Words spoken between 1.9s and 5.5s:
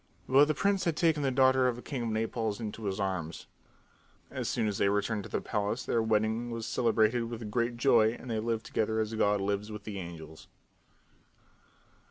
of Naples in his arms. As soon as they returned to the